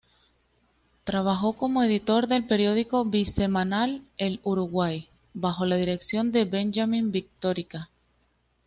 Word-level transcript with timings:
Trabajó 1.03 1.53
como 1.55 1.83
editor 1.83 2.25
del 2.25 2.47
periódico 2.47 3.05
bisemanal 3.05 4.01
"El 4.17 4.39
Uruguay", 4.41 5.09
bajo 5.35 5.63
la 5.63 5.75
dirección 5.75 6.31
de 6.31 6.43
Benjamín 6.45 7.11
Victorica. 7.11 7.87